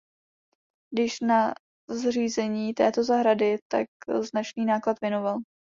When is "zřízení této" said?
1.89-3.03